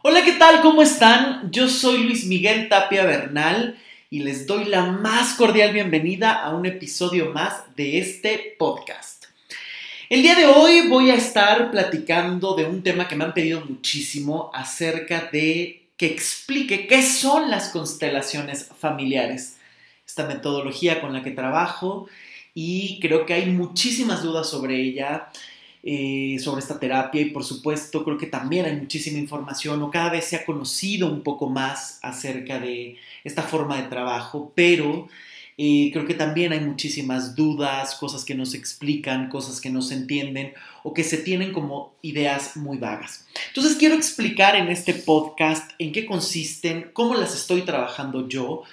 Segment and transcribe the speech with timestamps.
[0.00, 0.60] Hola, ¿qué tal?
[0.60, 1.50] ¿Cómo están?
[1.50, 3.76] Yo soy Luis Miguel Tapia Bernal
[4.10, 9.24] y les doy la más cordial bienvenida a un episodio más de este podcast.
[10.08, 13.60] El día de hoy voy a estar platicando de un tema que me han pedido
[13.68, 19.56] muchísimo acerca de que explique qué son las constelaciones familiares,
[20.06, 22.08] esta metodología con la que trabajo
[22.54, 25.28] y creo que hay muchísimas dudas sobre ella.
[25.84, 30.10] Eh, sobre esta terapia y por supuesto creo que también hay muchísima información o cada
[30.10, 35.08] vez se ha conocido un poco más acerca de esta forma de trabajo, pero
[35.56, 39.80] eh, creo que también hay muchísimas dudas, cosas que no se explican, cosas que no
[39.80, 43.26] se entienden o que se tienen como ideas muy vagas.
[43.48, 48.64] Entonces quiero explicar en este podcast en qué consisten, cómo las estoy trabajando yo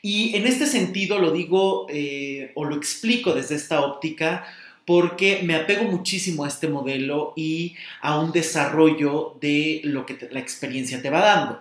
[0.00, 4.46] y en este sentido lo digo eh, o lo explico desde esta óptica
[4.86, 10.40] porque me apego muchísimo a este modelo y a un desarrollo de lo que la
[10.40, 11.60] experiencia te va dando.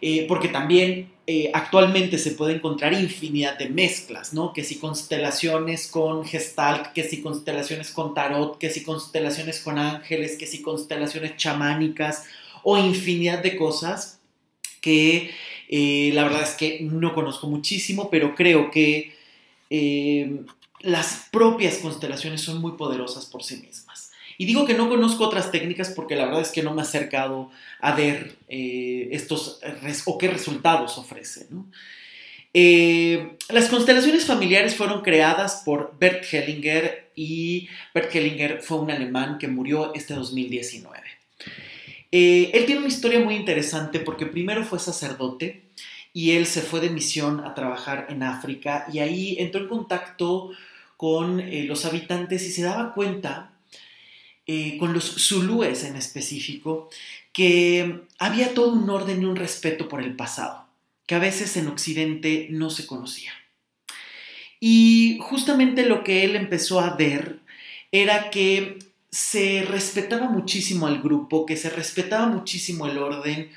[0.00, 4.52] Eh, porque también eh, actualmente se puede encontrar infinidad de mezclas, ¿no?
[4.52, 10.36] Que si constelaciones con gestalt, que si constelaciones con tarot, que si constelaciones con ángeles,
[10.38, 12.24] que si constelaciones chamánicas
[12.62, 14.20] o infinidad de cosas
[14.80, 15.30] que
[15.68, 19.12] eh, la verdad es que no conozco muchísimo, pero creo que
[20.80, 24.10] las propias constelaciones son muy poderosas por sí mismas.
[24.40, 26.84] Y digo que no conozco otras técnicas porque la verdad es que no me he
[26.84, 29.60] acercado a ver eh, estos
[30.06, 31.48] o qué resultados ofrece.
[32.54, 39.38] Eh, las constelaciones familiares fueron creadas por Bert Hellinger y Bert Hellinger fue un alemán
[39.38, 41.02] que murió este 2019.
[42.10, 45.64] Eh, él tiene una historia muy interesante porque primero fue sacerdote
[46.18, 50.50] y él se fue de misión a trabajar en África y ahí entró en contacto
[50.96, 53.52] con eh, los habitantes y se daba cuenta,
[54.44, 56.90] eh, con los zulúes en específico,
[57.32, 60.66] que había todo un orden y un respeto por el pasado,
[61.06, 63.30] que a veces en Occidente no se conocía.
[64.58, 67.38] Y justamente lo que él empezó a ver
[67.92, 68.80] era que
[69.12, 73.52] se respetaba muchísimo al grupo, que se respetaba muchísimo el orden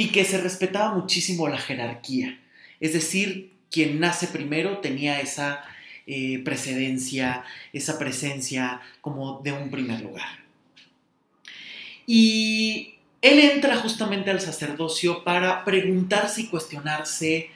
[0.00, 2.40] y que se respetaba muchísimo la jerarquía.
[2.80, 5.62] Es decir, quien nace primero tenía esa
[6.06, 7.44] eh, precedencia,
[7.74, 10.42] esa presencia como de un primer lugar.
[12.06, 17.50] Y él entra justamente al sacerdocio para preguntarse y cuestionarse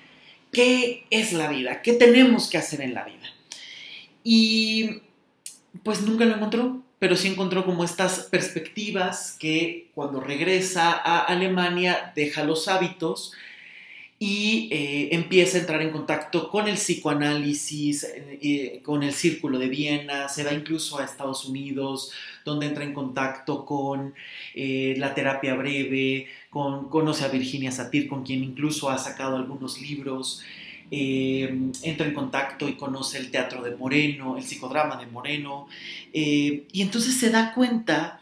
[0.53, 3.33] qué es la vida, qué tenemos que hacer en la vida.
[4.23, 5.01] Y
[5.83, 12.15] pues nunca lo encontró, pero sí encontró como estas perspectivas que cuando regresa a Alemania
[12.17, 13.35] deja los hábitos
[14.19, 19.69] y eh, empieza a entrar en contacto con el psicoanálisis, eh, con el Círculo de
[19.69, 22.11] Viena, se va incluso a Estados Unidos,
[22.43, 24.15] donde entra en contacto con
[24.55, 29.79] eh, la terapia breve, con, conoce a Virginia Satir, con quien incluso ha sacado algunos
[29.79, 30.43] libros,
[30.91, 35.67] entra en contacto y conoce el teatro de Moreno, el psicodrama de Moreno,
[36.13, 38.21] y entonces se da cuenta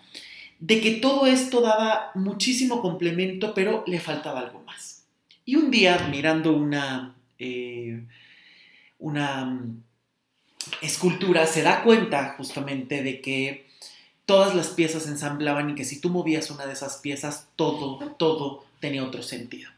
[0.62, 5.02] de que todo esto daba muchísimo complemento, pero le faltaba algo más.
[5.44, 8.04] Y un día, mirando una, eh,
[9.00, 9.82] una mm,
[10.80, 13.66] escultura, se da cuenta justamente de que
[14.24, 18.64] todas las piezas ensamblaban y que si tú movías una de esas piezas, todo, todo
[18.78, 19.68] tenía otro sentido.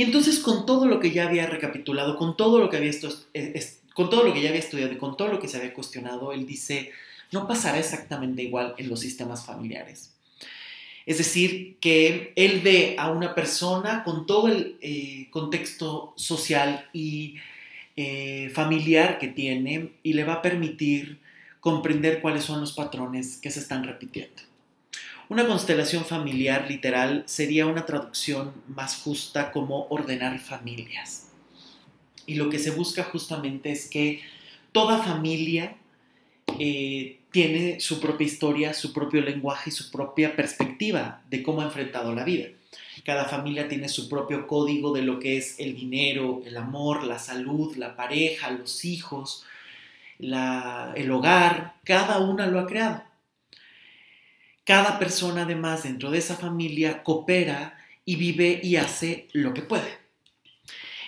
[0.00, 2.90] Y entonces con todo lo que ya había recapitulado, con todo lo que había
[3.34, 5.74] eh, con todo lo que ya había estudiado y con todo lo que se había
[5.74, 6.90] cuestionado, él dice,
[7.32, 10.14] no pasará exactamente igual en los sistemas familiares.
[11.04, 17.34] Es decir, que él ve a una persona con todo el eh, contexto social y
[17.94, 21.18] eh, familiar que tiene y le va a permitir
[21.60, 24.49] comprender cuáles son los patrones que se están repitiendo.
[25.30, 31.28] Una constelación familiar literal sería una traducción más justa como ordenar familias.
[32.26, 34.22] Y lo que se busca justamente es que
[34.72, 35.76] toda familia
[36.58, 41.66] eh, tiene su propia historia, su propio lenguaje y su propia perspectiva de cómo ha
[41.66, 42.48] enfrentado la vida.
[43.04, 47.20] Cada familia tiene su propio código de lo que es el dinero, el amor, la
[47.20, 49.46] salud, la pareja, los hijos,
[50.18, 51.74] el hogar.
[51.84, 53.09] Cada una lo ha creado.
[54.64, 59.98] Cada persona además dentro de esa familia coopera y vive y hace lo que puede.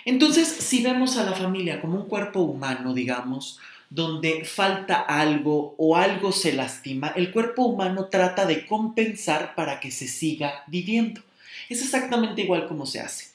[0.05, 3.59] Entonces, si vemos a la familia como un cuerpo humano, digamos,
[3.89, 9.91] donde falta algo o algo se lastima, el cuerpo humano trata de compensar para que
[9.91, 11.21] se siga viviendo.
[11.69, 13.27] Es exactamente igual como se hace.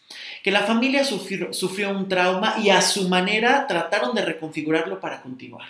[0.42, 5.68] Que la familia sufrió, un trauma y a su manera trataron de reconfigurarlo para continuar.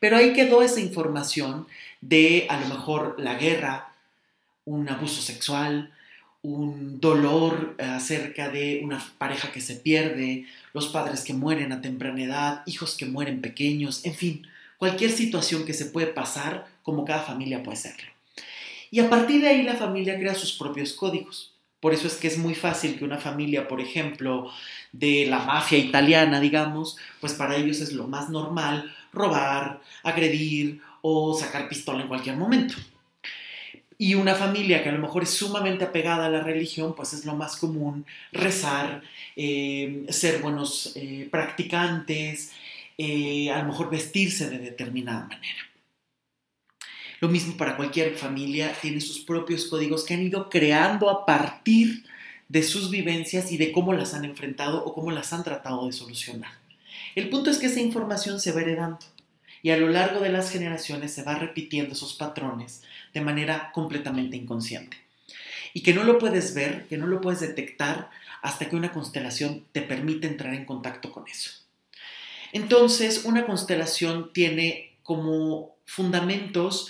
[0.00, 1.66] Pero ahí quedó esa información
[2.00, 3.92] de a lo mejor la guerra,
[4.64, 5.92] un abuso sexual,
[6.42, 12.22] un dolor acerca de una pareja que se pierde, los padres que mueren a temprana
[12.22, 14.46] edad, hijos que mueren pequeños, en fin,
[14.76, 18.10] cualquier situación que se puede pasar como cada familia puede serlo.
[18.90, 21.52] Y a partir de ahí la familia crea sus propios códigos.
[21.80, 24.50] Por eso es que es muy fácil que una familia, por ejemplo,
[24.92, 31.34] de la mafia italiana, digamos, pues para ellos es lo más normal robar, agredir o
[31.34, 32.74] sacar pistola en cualquier momento.
[34.00, 37.24] Y una familia que a lo mejor es sumamente apegada a la religión, pues es
[37.24, 39.02] lo más común rezar,
[39.34, 42.52] eh, ser buenos eh, practicantes,
[42.96, 45.68] eh, a lo mejor vestirse de determinada manera.
[47.20, 52.04] Lo mismo para cualquier familia, tiene sus propios códigos que han ido creando a partir
[52.48, 55.92] de sus vivencias y de cómo las han enfrentado o cómo las han tratado de
[55.92, 56.52] solucionar.
[57.16, 59.00] El punto es que esa información se va heredando
[59.62, 62.82] y a lo largo de las generaciones se va repitiendo esos patrones
[63.12, 64.96] de manera completamente inconsciente.
[65.74, 68.10] Y que no lo puedes ver, que no lo puedes detectar
[68.42, 71.50] hasta que una constelación te permite entrar en contacto con eso.
[72.52, 76.88] Entonces, una constelación tiene como fundamentos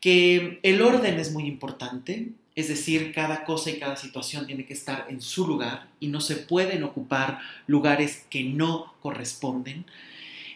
[0.00, 4.74] que el orden es muy importante, es decir, cada cosa y cada situación tiene que
[4.74, 9.86] estar en su lugar y no se pueden ocupar lugares que no corresponden.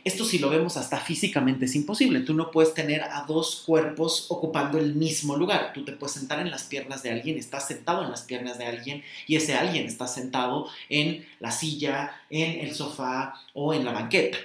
[0.09, 2.21] Esto si lo vemos hasta físicamente es imposible.
[2.21, 5.75] Tú no puedes tener a dos cuerpos ocupando el mismo lugar.
[5.75, 8.65] Tú te puedes sentar en las piernas de alguien, estás sentado en las piernas de
[8.65, 13.93] alguien y ese alguien está sentado en la silla, en el sofá o en la
[13.93, 14.39] banqueta.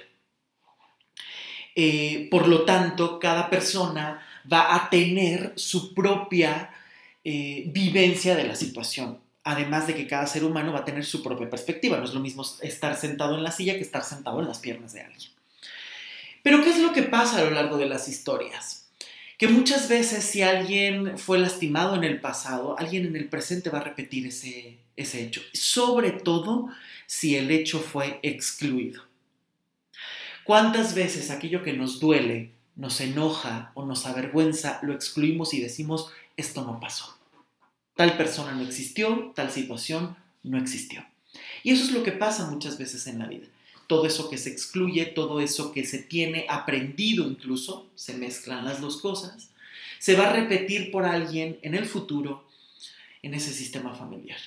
[1.74, 4.22] Eh, por lo tanto, cada persona
[4.52, 6.74] va a tener su propia
[7.24, 9.18] eh, vivencia de la situación.
[9.44, 11.96] Además de que cada ser humano va a tener su propia perspectiva.
[11.96, 14.92] No es lo mismo estar sentado en la silla que estar sentado en las piernas
[14.92, 15.33] de alguien.
[16.44, 18.90] Pero ¿qué es lo que pasa a lo largo de las historias?
[19.38, 23.78] Que muchas veces si alguien fue lastimado en el pasado, alguien en el presente va
[23.78, 25.40] a repetir ese, ese hecho.
[25.54, 26.68] Sobre todo
[27.06, 29.02] si el hecho fue excluido.
[30.44, 36.12] ¿Cuántas veces aquello que nos duele, nos enoja o nos avergüenza, lo excluimos y decimos,
[36.36, 37.16] esto no pasó?
[37.96, 41.06] Tal persona no existió, tal situación no existió.
[41.62, 43.46] Y eso es lo que pasa muchas veces en la vida
[43.86, 48.80] todo eso que se excluye, todo eso que se tiene aprendido incluso, se mezclan las
[48.80, 49.50] dos cosas,
[49.98, 52.46] se va a repetir por alguien en el futuro
[53.22, 54.38] en ese sistema familiar.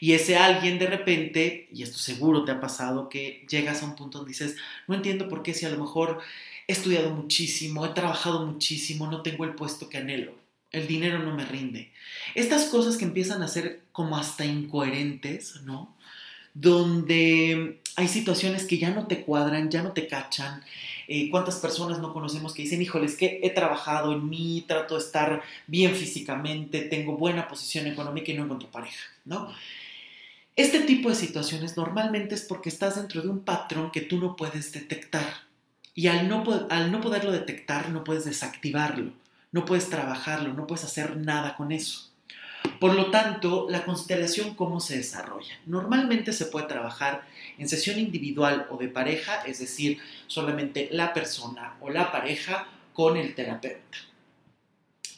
[0.00, 3.94] Y ese alguien de repente, y esto seguro te ha pasado, que llegas a un
[3.94, 4.56] punto donde dices,
[4.88, 6.20] no entiendo por qué si a lo mejor
[6.66, 10.34] he estudiado muchísimo, he trabajado muchísimo, no tengo el puesto que anhelo,
[10.72, 11.92] el dinero no me rinde.
[12.34, 15.94] Estas cosas que empiezan a ser como hasta incoherentes, ¿no?
[16.54, 20.62] Donde hay situaciones que ya no te cuadran, ya no te cachan.
[21.08, 24.94] Eh, ¿Cuántas personas no conocemos que dicen, híjole, es que he trabajado en mí, trato
[24.94, 29.52] de estar bien físicamente, tengo buena posición económica y no encuentro pareja, ¿no?
[30.54, 34.36] Este tipo de situaciones normalmente es porque estás dentro de un patrón que tú no
[34.36, 35.26] puedes detectar.
[35.94, 39.12] Y al no, al no poderlo detectar, no puedes desactivarlo,
[39.50, 42.11] no puedes trabajarlo, no puedes hacer nada con eso.
[42.78, 45.58] Por lo tanto, la constelación, ¿cómo se desarrolla?
[45.66, 47.26] Normalmente se puede trabajar
[47.58, 53.16] en sesión individual o de pareja, es decir, solamente la persona o la pareja con
[53.16, 53.98] el terapeuta.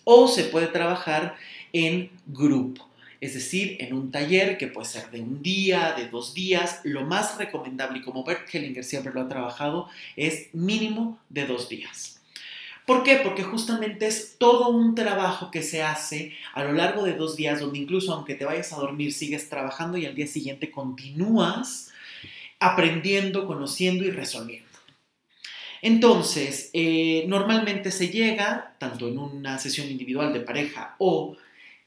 [0.04, 1.36] O se puede trabajar
[1.72, 2.88] en grupo,
[3.20, 6.80] es decir, en un taller que puede ser de un día, de dos días.
[6.84, 11.70] Lo más recomendable, y como Bert Hellinger siempre lo ha trabajado, es mínimo de dos
[11.70, 12.13] días.
[12.86, 13.20] ¿Por qué?
[13.24, 17.60] Porque justamente es todo un trabajo que se hace a lo largo de dos días,
[17.60, 21.92] donde incluso aunque te vayas a dormir, sigues trabajando y al día siguiente continúas
[22.60, 24.68] aprendiendo, conociendo y resolviendo.
[25.80, 31.36] Entonces, eh, normalmente se llega, tanto en una sesión individual de pareja o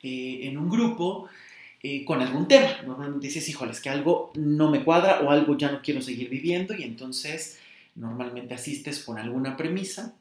[0.02, 1.28] eh, en un grupo,
[1.84, 2.82] eh, con algún tema.
[2.86, 6.76] Normalmente dices, híjoles, que algo no me cuadra o algo ya no quiero seguir viviendo
[6.76, 7.60] y entonces
[7.96, 10.16] normalmente asistes con alguna premisa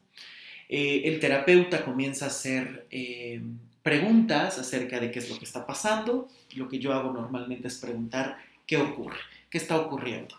[0.69, 3.41] eh, el terapeuta comienza a hacer eh,
[3.83, 6.27] preguntas acerca de qué es lo que está pasando.
[6.55, 9.17] Lo que yo hago normalmente es preguntar qué ocurre,
[9.49, 10.35] qué está ocurriendo.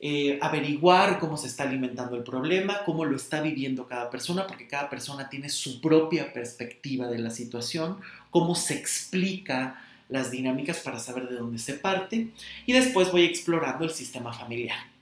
[0.00, 4.66] Eh, averiguar cómo se está alimentando el problema, cómo lo está viviendo cada persona, porque
[4.66, 10.98] cada persona tiene su propia perspectiva de la situación, cómo se explica las dinámicas para
[10.98, 12.28] saber de dónde se parte
[12.66, 14.93] y después voy explorando el sistema familiar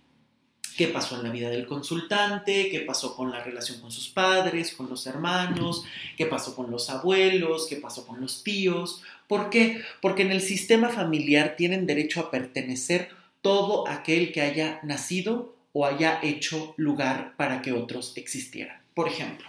[0.77, 4.73] qué pasó en la vida del consultante, qué pasó con la relación con sus padres,
[4.73, 5.85] con los hermanos,
[6.17, 9.03] qué pasó con los abuelos, qué pasó con los tíos.
[9.27, 9.83] ¿Por qué?
[10.01, 13.11] Porque en el sistema familiar tienen derecho a pertenecer
[13.41, 18.81] todo aquel que haya nacido o haya hecho lugar para que otros existieran.
[18.95, 19.47] Por ejemplo,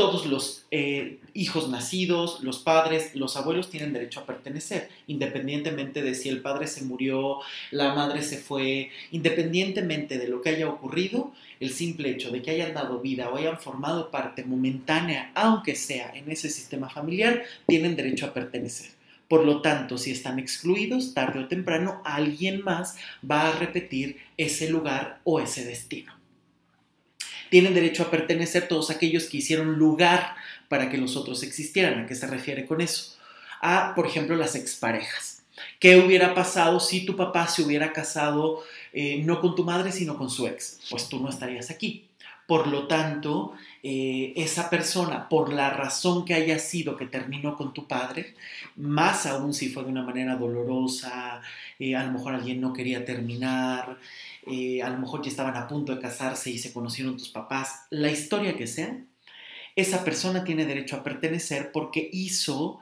[0.00, 6.14] todos los eh, hijos nacidos, los padres, los abuelos tienen derecho a pertenecer, independientemente de
[6.14, 7.40] si el padre se murió,
[7.70, 12.50] la madre se fue, independientemente de lo que haya ocurrido, el simple hecho de que
[12.50, 17.94] hayan dado vida o hayan formado parte momentánea, aunque sea en ese sistema familiar, tienen
[17.94, 18.92] derecho a pertenecer.
[19.28, 22.96] Por lo tanto, si están excluidos, tarde o temprano alguien más
[23.30, 26.19] va a repetir ese lugar o ese destino
[27.50, 30.36] tienen derecho a pertenecer todos aquellos que hicieron lugar
[30.68, 31.98] para que los otros existieran.
[31.98, 33.16] ¿A qué se refiere con eso?
[33.60, 35.42] A, por ejemplo, las exparejas.
[35.78, 40.16] ¿Qué hubiera pasado si tu papá se hubiera casado eh, no con tu madre, sino
[40.16, 40.80] con su ex?
[40.88, 42.06] Pues tú no estarías aquí.
[42.50, 47.72] Por lo tanto, eh, esa persona, por la razón que haya sido que terminó con
[47.72, 48.34] tu padre,
[48.74, 51.42] más aún si fue de una manera dolorosa,
[51.78, 54.00] eh, a lo mejor alguien no quería terminar,
[54.48, 57.86] eh, a lo mejor ya estaban a punto de casarse y se conocieron tus papás,
[57.90, 58.98] la historia que sea,
[59.76, 62.80] esa persona tiene derecho a pertenecer porque hizo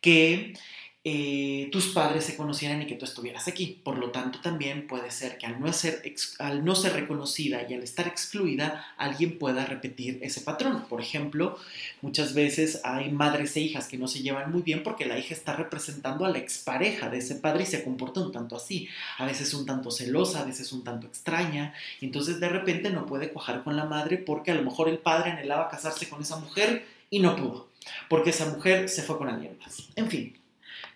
[0.00, 0.54] que
[1.02, 3.80] eh, tus padres se conocieran y que tú estuvieras aquí.
[3.82, 8.84] Por lo tanto, también puede ser que al no, ser, reconocida y al estar excluida,
[8.98, 10.84] alguien pueda repetir ese patrón.
[10.90, 11.58] Por ejemplo,
[12.02, 15.32] muchas veces hay madres e hijas que no se llevan muy bien porque la hija
[15.32, 18.86] está representando a la expareja de ese padre y se comporta un tanto así.
[19.16, 21.72] A veces un tanto celosa, a veces un tanto extraña.
[22.00, 24.98] Y entonces de repente no puede cuajar con la madre porque a lo mejor el
[24.98, 27.70] padre anhelaba casarse con esa mujer y no pudo.
[28.10, 29.88] Porque esa mujer se fue con alguien más.
[29.96, 30.39] En fin,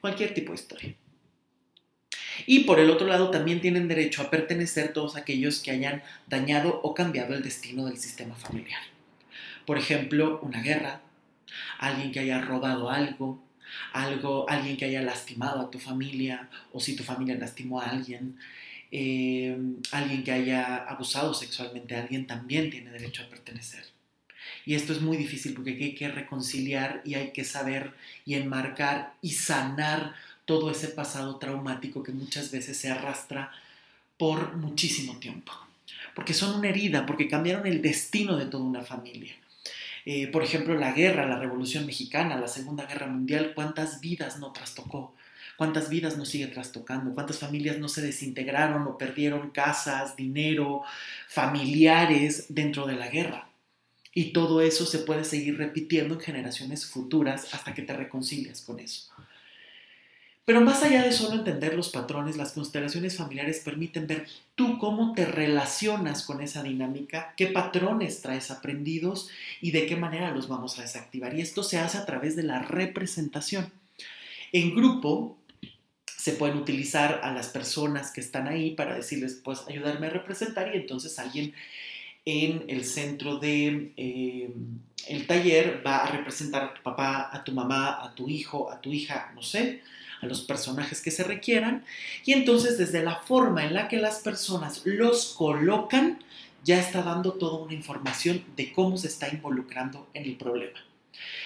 [0.05, 0.95] cualquier tipo de historia.
[2.45, 6.79] Y por el otro lado, también tienen derecho a pertenecer todos aquellos que hayan dañado
[6.83, 8.83] o cambiado el destino del sistema familiar.
[9.65, 11.01] Por ejemplo, una guerra,
[11.79, 13.43] alguien que haya robado algo,
[13.95, 18.37] algo alguien que haya lastimado a tu familia, o si tu familia lastimó a alguien,
[18.91, 19.57] eh,
[19.91, 23.94] alguien que haya abusado sexualmente a alguien, también tiene derecho a pertenecer.
[24.67, 27.93] Y esto es muy difícil porque hay que reconciliar y hay que saber
[28.25, 33.53] y enmarcar y sanar todo ese pasado traumático que muchas veces se arrastra
[34.19, 35.53] por muchísimo tiempo.
[36.15, 39.35] Porque son una herida, porque cambiaron el destino de toda una familia.
[40.07, 44.53] Eh, por ejemplo, la guerra, la Revolución Mexicana, la Segunda Guerra Mundial, ¿cuántas vidas no
[44.53, 45.15] trastocó?
[45.57, 47.15] ¿Cuántas vidas no sigue trastocando?
[47.15, 50.83] ¿Cuántas familias no se desintegraron o perdieron casas, dinero,
[51.29, 53.49] familiares dentro de la guerra?
[54.15, 58.79] Y todo eso se puede seguir repitiendo en generaciones futuras hasta que te reconcilias con
[58.79, 59.09] eso.
[60.45, 65.15] Pero más allá de solo entender los patrones, las constelaciones familiares permiten ver tú cómo
[65.15, 69.31] te relacionas con esa dinámica, qué patrones traes aprendidos
[69.63, 71.35] y de qué manera los vamos a desactivar.
[71.35, 73.73] Y esto se hace a través de la representación.
[74.53, 75.39] En grupo
[76.19, 80.75] se pueden utilizar a las personas que están ahí para decirles, pues ayudarme a representar
[80.75, 81.55] y entonces alguien
[82.25, 84.55] en el centro de eh,
[85.09, 88.81] el taller va a representar a tu papá, a tu mamá, a tu hijo, a
[88.81, 89.83] tu hija, no sé,
[90.23, 91.85] a los personajes que se requieran.
[92.25, 96.19] Y entonces desde la forma en la que las personas los colocan,
[96.65, 100.79] ya está dando toda una información de cómo se está involucrando en el problema.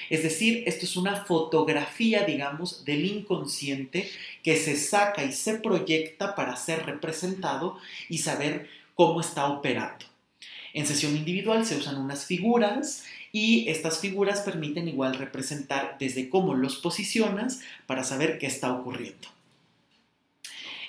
[0.08, 4.08] Es decir, esto es una fotografía, digamos, del inconsciente
[4.42, 10.06] que se saca y se proyecta para ser representado y saber cómo está operando.
[10.74, 16.54] En sesión individual se usan unas figuras y estas figuras permiten igual representar desde cómo
[16.54, 19.28] los posicionas para saber qué está ocurriendo.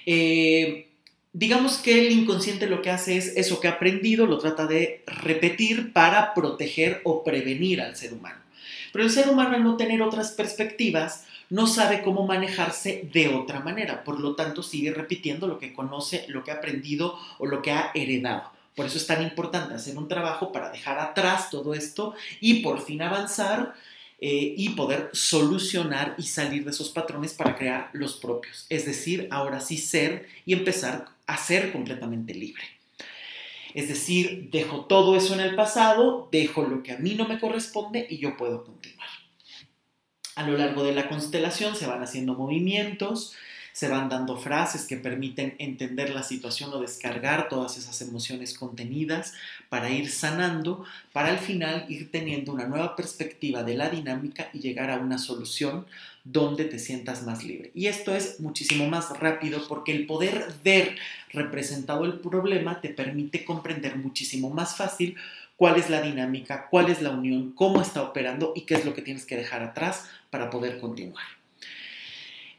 [0.05, 0.87] Eh,
[1.33, 5.03] digamos que el inconsciente lo que hace es eso que ha aprendido, lo trata de
[5.05, 8.39] repetir para proteger o prevenir al ser humano.
[8.91, 13.59] Pero el ser humano al no tener otras perspectivas, no sabe cómo manejarse de otra
[13.59, 14.03] manera.
[14.03, 17.71] Por lo tanto, sigue repitiendo lo que conoce, lo que ha aprendido o lo que
[17.71, 18.51] ha heredado.
[18.79, 22.81] Por eso es tan importante hacer un trabajo para dejar atrás todo esto y por
[22.81, 23.73] fin avanzar
[24.21, 28.65] eh, y poder solucionar y salir de esos patrones para crear los propios.
[28.69, 32.63] Es decir, ahora sí ser y empezar a ser completamente libre.
[33.73, 37.37] Es decir, dejo todo eso en el pasado, dejo lo que a mí no me
[37.37, 39.09] corresponde y yo puedo continuar.
[40.35, 43.35] A lo largo de la constelación se van haciendo movimientos,
[43.79, 49.31] se van dando frases que permiten entender la situación o descargar todas esas emociones contenidas
[49.69, 50.83] para ir sanando,
[51.13, 55.17] para al final ir teniendo una nueva perspectiva de la dinámica y llegar a una
[55.17, 55.85] solución
[56.25, 57.71] donde te sientas más libre.
[57.73, 60.97] Y esto es muchísimo más rápido porque el poder ver
[61.31, 65.15] representado el problema te permite comprender muchísimo más fácil
[65.55, 68.93] cuál es la dinámica, cuál es la unión, cómo está operando y qué es lo
[68.93, 71.38] que tienes que dejar atrás para poder continuar.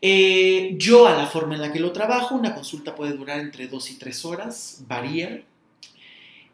[0.03, 3.69] Eh, yo a la forma en la que lo trabajo, una consulta puede durar entre
[3.69, 5.43] dos y tres horas, varía.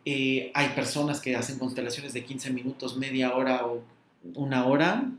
[0.05, 3.83] Eh, hay personas que hacen constelaciones de 15 minutos, media hora o
[4.35, 5.11] una hora,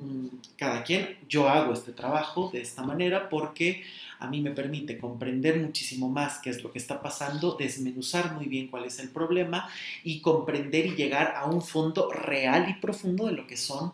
[0.00, 3.82] mm, cada quien, yo hago este trabajo de esta manera porque
[4.18, 8.46] a mí me permite comprender muchísimo más qué es lo que está pasando, desmenuzar muy
[8.46, 9.68] bien cuál es el problema
[10.04, 13.92] y comprender y llegar a un fondo real y profundo de lo que son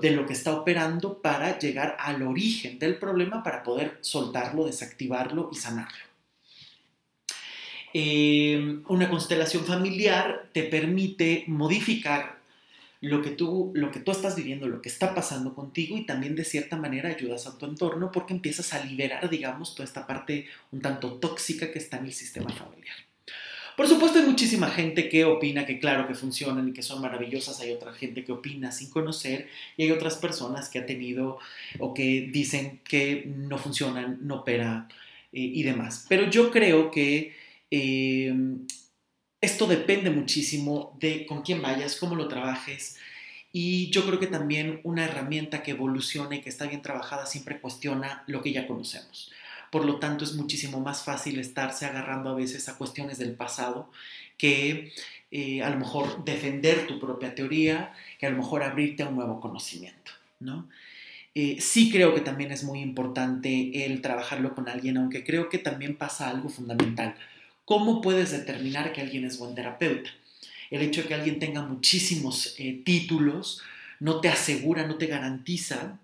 [0.00, 5.50] de lo que está operando para llegar al origen del problema para poder soltarlo, desactivarlo
[5.52, 6.04] y sanarlo.
[7.92, 12.38] Eh, una constelación familiar te permite modificar
[13.00, 16.34] lo que, tú, lo que tú estás viviendo, lo que está pasando contigo y también
[16.34, 20.46] de cierta manera ayudas a tu entorno porque empiezas a liberar, digamos, toda esta parte
[20.72, 22.96] un tanto tóxica que está en el sistema familiar.
[23.76, 27.60] Por supuesto hay muchísima gente que opina que claro que funcionan y que son maravillosas,
[27.60, 31.38] hay otra gente que opina sin conocer y hay otras personas que ha tenido
[31.80, 34.88] o que dicen que no funcionan, no opera
[35.32, 36.06] eh, y demás.
[36.08, 37.34] Pero yo creo que
[37.70, 38.32] eh,
[39.40, 42.96] esto depende muchísimo de con quién vayas, cómo lo trabajes.
[43.52, 47.60] Y yo creo que también una herramienta que evoluciona y que está bien trabajada siempre
[47.60, 49.30] cuestiona lo que ya conocemos.
[49.74, 53.90] Por lo tanto, es muchísimo más fácil estarse agarrando a veces a cuestiones del pasado
[54.38, 54.92] que
[55.32, 59.16] eh, a lo mejor defender tu propia teoría, que a lo mejor abrirte a un
[59.16, 60.12] nuevo conocimiento.
[60.38, 60.68] ¿no?
[61.34, 65.58] Eh, sí creo que también es muy importante el trabajarlo con alguien, aunque creo que
[65.58, 67.16] también pasa algo fundamental.
[67.64, 70.10] ¿Cómo puedes determinar que alguien es buen terapeuta?
[70.70, 73.60] El hecho de que alguien tenga muchísimos eh, títulos
[73.98, 75.98] no te asegura, no te garantiza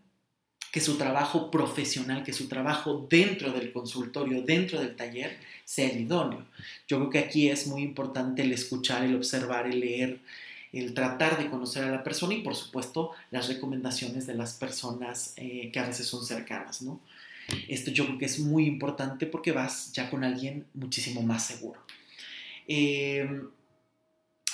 [0.70, 6.00] que su trabajo profesional, que su trabajo dentro del consultorio, dentro del taller, sea el
[6.00, 6.46] idóneo.
[6.86, 10.20] Yo creo que aquí es muy importante el escuchar, el observar, el leer,
[10.72, 15.34] el tratar de conocer a la persona y por supuesto las recomendaciones de las personas
[15.36, 17.00] eh, que a veces son cercanas, ¿no?
[17.68, 21.80] Esto yo creo que es muy importante porque vas ya con alguien muchísimo más seguro.
[22.68, 23.28] Eh,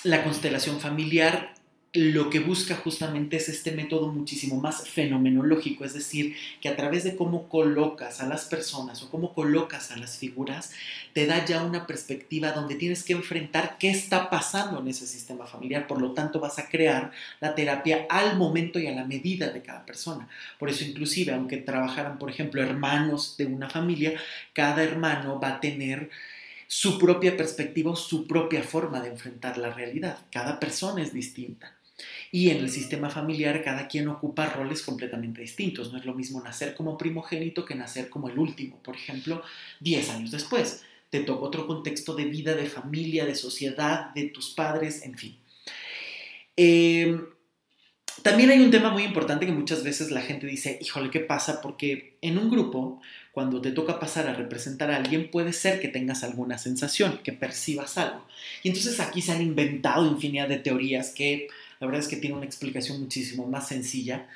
[0.04, 1.54] la constelación familiar
[1.96, 7.04] lo que busca justamente es este método muchísimo más fenomenológico, es decir, que a través
[7.04, 10.72] de cómo colocas a las personas o cómo colocas a las figuras,
[11.12, 15.46] te da ya una perspectiva donde tienes que enfrentar qué está pasando en ese sistema
[15.46, 19.50] familiar, por lo tanto vas a crear la terapia al momento y a la medida
[19.50, 20.28] de cada persona.
[20.58, 24.14] Por eso inclusive, aunque trabajaran, por ejemplo, hermanos de una familia,
[24.52, 26.10] cada hermano va a tener
[26.66, 30.18] su propia perspectiva o su propia forma de enfrentar la realidad.
[30.30, 31.75] Cada persona es distinta.
[32.36, 35.90] Y en el sistema familiar cada quien ocupa roles completamente distintos.
[35.90, 39.42] No es lo mismo nacer como primogénito que nacer como el último, por ejemplo,
[39.80, 40.82] 10 años después.
[41.08, 45.38] Te toca otro contexto de vida, de familia, de sociedad, de tus padres, en fin.
[46.56, 47.24] Em,
[48.22, 51.62] también hay un tema muy importante que muchas veces la gente dice, híjole, ¿qué pasa?
[51.62, 53.00] Porque en un grupo,
[53.32, 57.32] cuando te toca pasar a representar a alguien, puede ser que tengas alguna sensación, que
[57.32, 58.26] percibas algo.
[58.62, 61.48] Y entonces aquí se han inventado infinidad de teorías que
[61.80, 64.26] la verdad es que tiene una explicación muchísimo más sencilla.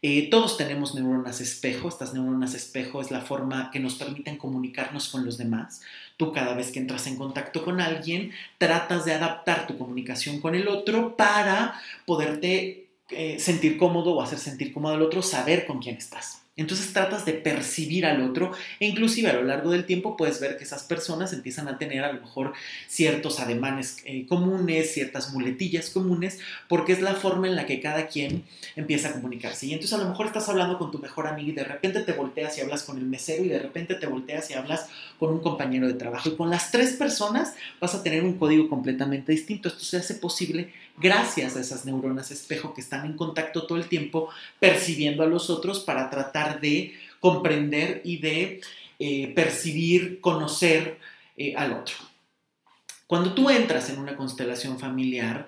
[0.00, 5.08] Eh, todos tenemos neuronas espejo, estas neuronas espejo es la forma que nos permiten comunicarnos
[5.08, 5.80] con los demás.
[6.16, 10.54] Tú cada vez que entras en contacto con alguien, tratas de adaptar tu comunicación con
[10.54, 15.80] el otro para poderte eh, sentir cómodo o hacer sentir cómodo al otro, saber con
[15.80, 16.37] quién estás.
[16.58, 20.58] Entonces tratas de percibir al otro e inclusive a lo largo del tiempo puedes ver
[20.58, 22.52] que esas personas empiezan a tener a lo mejor
[22.88, 28.08] ciertos ademanes eh, comunes, ciertas muletillas comunes, porque es la forma en la que cada
[28.08, 28.42] quien
[28.74, 29.66] empieza a comunicarse.
[29.66, 32.12] Y entonces a lo mejor estás hablando con tu mejor amigo y de repente te
[32.12, 35.40] volteas y hablas con el mesero y de repente te volteas y hablas con un
[35.40, 36.28] compañero de trabajo.
[36.28, 39.68] Y con las tres personas vas a tener un código completamente distinto.
[39.68, 43.88] Esto se hace posible gracias a esas neuronas espejo que están en contacto todo el
[43.88, 44.28] tiempo
[44.60, 48.60] percibiendo a los otros para tratar de comprender y de
[48.98, 50.98] eh, percibir, conocer
[51.36, 51.94] eh, al otro.
[53.06, 55.46] Cuando tú entras en una constelación familiar,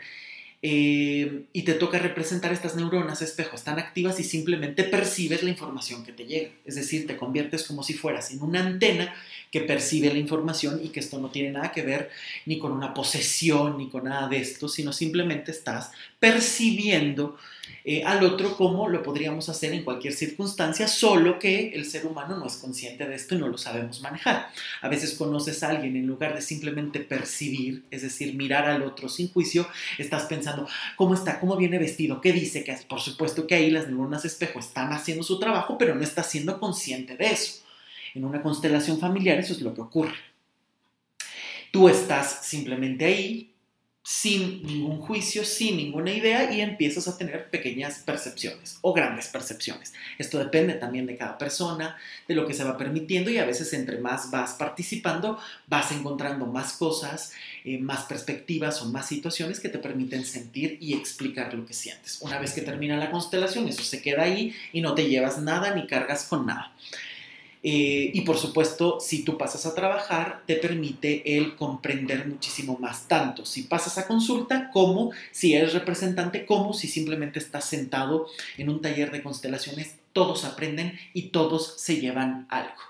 [0.62, 6.04] eh, y te toca representar estas neuronas espejo, están activas y simplemente percibes la información
[6.04, 6.50] que te llega.
[6.66, 9.14] Es decir, te conviertes como si fueras en una antena
[9.50, 12.10] que percibe la información y que esto no tiene nada que ver
[12.44, 17.38] ni con una posesión ni con nada de esto, sino simplemente estás percibiendo
[17.84, 22.36] eh, al otro como lo podríamos hacer en cualquier circunstancia, solo que el ser humano
[22.36, 24.50] no es consciente de esto y no lo sabemos manejar.
[24.82, 29.08] A veces conoces a alguien en lugar de simplemente percibir, es decir, mirar al otro
[29.08, 29.66] sin juicio,
[29.98, 30.49] estás pensando,
[30.96, 31.40] ¿cómo está?
[31.40, 32.20] ¿Cómo viene vestido?
[32.20, 32.64] ¿Qué dice?
[32.64, 36.30] Que por supuesto que ahí las neuronas espejo están haciendo su trabajo, pero no estás
[36.30, 37.62] siendo consciente de eso.
[38.14, 40.14] En una constelación familiar eso es lo que ocurre.
[41.70, 43.49] Tú estás simplemente ahí,
[44.10, 49.94] sin ningún juicio, sin ninguna idea y empiezas a tener pequeñas percepciones o grandes percepciones.
[50.18, 51.96] Esto depende también de cada persona,
[52.26, 56.44] de lo que se va permitiendo y a veces entre más vas participando vas encontrando
[56.46, 61.64] más cosas, eh, más perspectivas o más situaciones que te permiten sentir y explicar lo
[61.64, 62.18] que sientes.
[62.20, 65.72] Una vez que termina la constelación, eso se queda ahí y no te llevas nada
[65.72, 66.72] ni cargas con nada.
[67.62, 73.06] Eh, y por supuesto, si tú pasas a trabajar, te permite el comprender muchísimo más,
[73.06, 78.70] tanto si pasas a consulta como si eres representante, como si simplemente estás sentado en
[78.70, 82.80] un taller de constelaciones, todos aprenden y todos se llevan algo.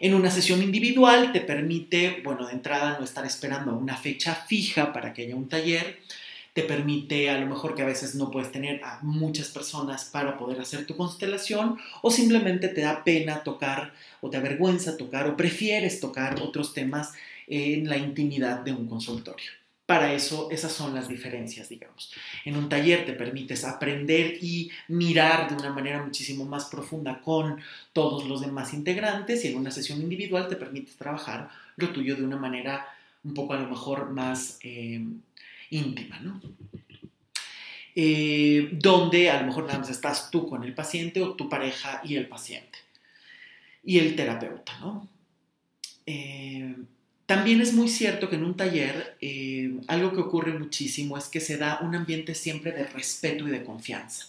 [0.00, 4.92] En una sesión individual te permite, bueno, de entrada no estar esperando una fecha fija
[4.92, 6.00] para que haya un taller,
[6.58, 10.36] te permite a lo mejor que a veces no puedes tener a muchas personas para
[10.36, 15.36] poder hacer tu constelación o simplemente te da pena tocar o te avergüenza tocar o
[15.36, 17.12] prefieres tocar otros temas
[17.46, 19.52] en la intimidad de un consultorio.
[19.86, 22.12] Para eso, esas son las diferencias, digamos.
[22.44, 27.60] En un taller te permites aprender y mirar de una manera muchísimo más profunda con
[27.92, 32.24] todos los demás integrantes y en una sesión individual te permites trabajar lo tuyo de
[32.24, 32.84] una manera
[33.22, 35.04] un poco a lo mejor más eh,
[35.70, 36.40] íntima, ¿no?
[37.94, 42.00] Eh, donde a lo mejor nada más estás tú con el paciente o tu pareja
[42.04, 42.78] y el paciente
[43.82, 45.08] y el terapeuta, ¿no?
[46.06, 46.76] Eh,
[47.26, 51.40] también es muy cierto que en un taller eh, algo que ocurre muchísimo es que
[51.40, 54.26] se da un ambiente siempre de respeto y de confianza.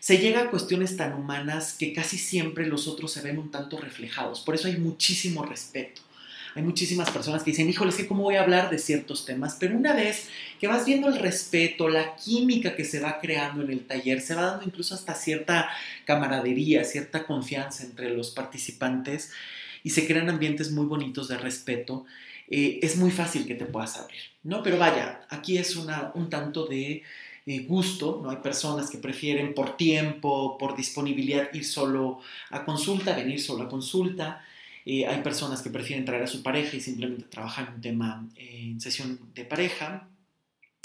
[0.00, 3.78] Se llega a cuestiones tan humanas que casi siempre los otros se ven un tanto
[3.78, 6.02] reflejados, por eso hay muchísimo respeto
[6.54, 9.56] hay muchísimas personas que dicen, híjole, es que cómo voy a hablar de ciertos temas,
[9.58, 13.70] pero una vez que vas viendo el respeto, la química que se va creando en
[13.70, 15.68] el taller, se va dando incluso hasta cierta
[16.04, 19.32] camaradería, cierta confianza entre los participantes
[19.82, 22.04] y se crean ambientes muy bonitos de respeto,
[22.48, 24.62] eh, es muy fácil que te puedas abrir, ¿no?
[24.62, 27.04] Pero vaya, aquí es una, un tanto de
[27.46, 28.30] eh, gusto, ¿no?
[28.30, 33.68] Hay personas que prefieren por tiempo, por disponibilidad ir solo a consulta, venir solo a
[33.68, 34.44] consulta,
[34.84, 38.60] eh, hay personas que prefieren traer a su pareja y simplemente trabajar un tema eh,
[38.62, 40.08] en sesión de pareja.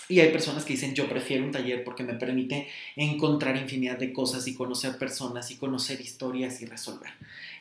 [0.08, 4.14] Y hay personas que dicen, yo prefiero un taller porque me permite encontrar infinidad de
[4.14, 7.12] cosas y conocer personas y conocer historias y resolver.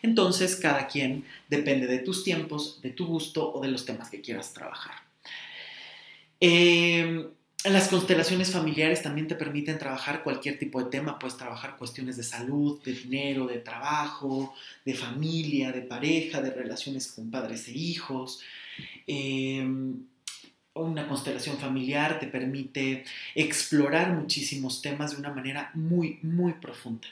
[0.02, 4.20] Entonces, cada quien depende de tus tiempos, de tu gusto o de los temas que
[4.20, 4.96] quieras trabajar.
[6.38, 7.28] Eh,
[7.64, 11.18] las constelaciones familiares también te permiten trabajar cualquier tipo de tema.
[11.18, 17.11] Puedes trabajar cuestiones de salud, de dinero, de trabajo, de familia, de pareja, de relaciones
[17.12, 18.40] con padres e hijos.
[19.07, 19.94] Em,
[20.74, 27.09] una constelación familiar te permite explorar muchísimos temas de una manera muy, muy profunda.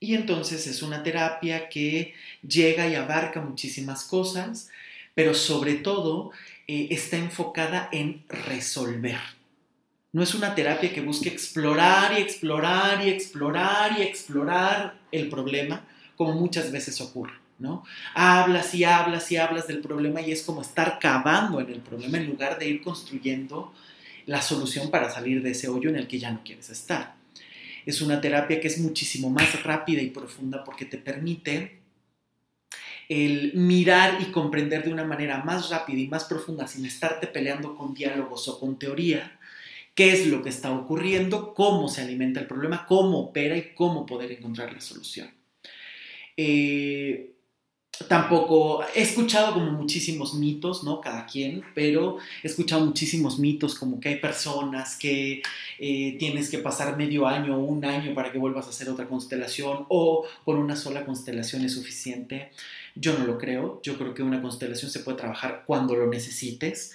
[0.00, 2.14] Y entonces es una terapia que
[2.46, 4.70] llega y abarca muchísimas cosas,
[5.14, 6.30] pero sobre todo
[6.66, 9.18] eh, está enfocada en resolver.
[10.12, 15.84] No es una terapia que busque explorar y explorar y explorar y explorar el problema,
[16.16, 17.34] como muchas veces ocurre.
[17.58, 17.84] ¿no?
[18.14, 22.18] Hablas y hablas y hablas del problema y es como estar cavando en el problema
[22.18, 23.72] en lugar de ir construyendo
[24.26, 27.14] la solución para salir de ese hoyo en el que ya no quieres estar.
[27.86, 31.83] Es una terapia que es muchísimo más rápida y profunda porque te permite
[33.08, 37.74] el mirar y comprender de una manera más rápida y más profunda sin estarte peleando
[37.74, 39.38] con diálogos o con teoría
[39.94, 44.06] qué es lo que está ocurriendo, cómo se alimenta el problema, cómo opera y cómo
[44.06, 45.30] poder encontrar la solución.
[46.36, 47.30] Eh,
[48.08, 51.00] tampoco he escuchado como muchísimos mitos, ¿no?
[51.00, 55.42] Cada quien, pero he escuchado muchísimos mitos como que hay personas que
[55.78, 59.06] eh, tienes que pasar medio año o un año para que vuelvas a hacer otra
[59.06, 62.50] constelación o con una sola constelación es suficiente.
[62.94, 66.92] Yo no lo creo, yo creo que una constelación se puede trabajar cuando lo necesites.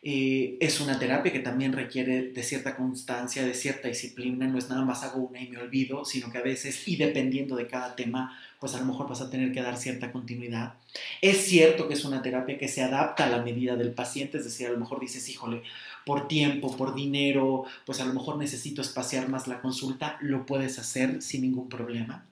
[0.00, 4.68] Eh, es una terapia que también requiere de cierta constancia, de cierta disciplina, no es
[4.68, 7.96] nada más hago una y me olvido, sino que a veces, y dependiendo de cada
[7.96, 10.74] tema, pues a lo mejor vas a tener que dar cierta continuidad.
[11.20, 14.44] Es cierto que es una terapia que se adapta a la medida del paciente, es
[14.44, 15.62] decir, a lo mejor dices, híjole,
[16.06, 20.78] por tiempo, por dinero, pues a lo mejor necesito espaciar más la consulta, lo puedes
[20.78, 22.24] hacer sin ningún problema.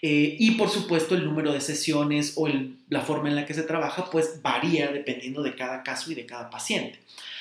[0.00, 2.48] Eh, y por supuesto el número de sesiones o
[2.88, 6.26] la forma en la que se trabaja pues varía dependiendo de cada caso y de
[6.26, 7.00] cada paciente.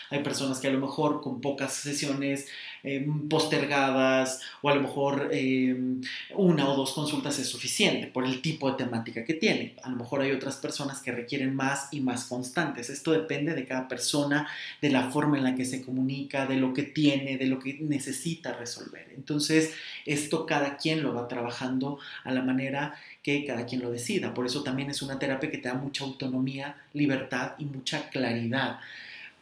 [0.09, 2.47] Hay personas que a lo mejor con pocas sesiones
[2.83, 6.01] em, postergadas o a lo mejor em,
[6.35, 9.75] una o dos consultas es suficiente por el tipo de temática que tiene.
[9.83, 12.89] A lo mejor hay otras personas que requieren más y más constantes.
[12.89, 14.47] Esto depende de cada persona,
[14.81, 17.77] de la forma en la que se comunica, de lo que tiene, de lo que
[17.81, 19.07] necesita resolver.
[19.15, 19.73] Entonces,
[20.05, 24.33] esto cada quien lo va trabajando a la manera que cada quien lo decida.
[24.33, 28.79] Por eso también es una terapia que te da mucha autonomía, libertad y mucha claridad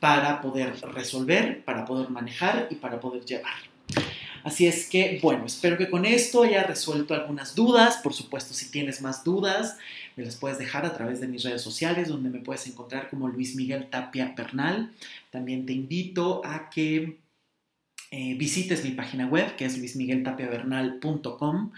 [0.05, 3.55] para poder resolver, para poder manejar y para poder llevar.
[4.43, 7.97] Así es que, bueno, espero que con esto haya resuelto algunas dudas.
[8.03, 9.79] Por supuesto, si tienes más dudas,
[10.15, 13.27] me las puedes dejar a través de mis redes sociales, donde me puedes encontrar como
[13.29, 14.91] Luis Miguel Tapia Bernal.
[15.31, 17.17] También te invito a que
[18.11, 21.71] eh, visites mi página web, que es luismigueltapiavernal.com.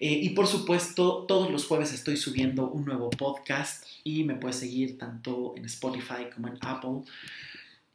[0.00, 4.56] Eh, y por supuesto, todos los jueves estoy subiendo un nuevo podcast y me puedes
[4.56, 7.02] seguir tanto en Spotify como en Apple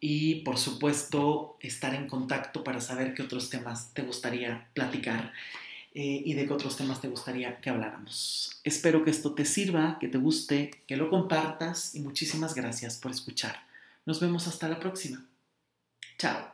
[0.06, 5.32] y por supuesto estar en contacto para saber qué otros temas te gustaría platicar
[5.94, 8.60] eh, y de qué otros temas te gustaría que habláramos.
[8.66, 13.12] Espero que esto te sirva, que te guste, que lo compartas y muchísimas gracias por
[13.12, 13.66] escuchar.
[14.06, 15.26] Nos vemos hasta la próxima.
[16.18, 16.53] Chao.